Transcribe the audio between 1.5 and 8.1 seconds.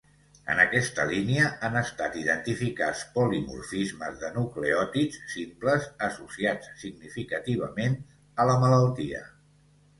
han estat identificats polimorfismes de nucleòtids simples associats significativament